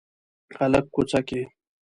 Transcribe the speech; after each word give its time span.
هلک 0.57 0.85
کوڅه 0.93 1.19
کې 1.27 1.41